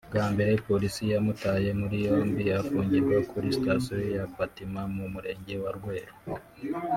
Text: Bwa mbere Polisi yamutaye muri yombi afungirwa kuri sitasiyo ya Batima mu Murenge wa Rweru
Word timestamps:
Bwa 0.09 0.25
mbere 0.33 0.51
Polisi 0.67 1.01
yamutaye 1.13 1.69
muri 1.81 1.97
yombi 2.07 2.43
afungirwa 2.59 3.15
kuri 3.29 3.47
sitasiyo 3.55 3.97
ya 4.15 4.23
Batima 4.37 4.81
mu 4.95 5.05
Murenge 5.13 5.55
wa 5.63 5.71
Rweru 5.77 6.13